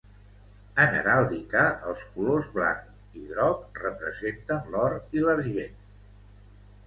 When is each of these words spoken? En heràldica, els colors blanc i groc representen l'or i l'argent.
En 0.83 0.95
heràldica, 0.99 1.65
els 1.89 2.05
colors 2.15 2.47
blanc 2.55 3.19
i 3.23 3.25
groc 3.33 3.79
representen 3.83 4.73
l'or 4.77 4.95
i 5.19 5.27
l'argent. 5.27 5.77